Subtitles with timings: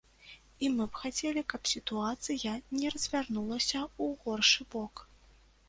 [0.67, 5.09] І мы б хацелі, каб сітуацыя не развярнулася ў горшы бок.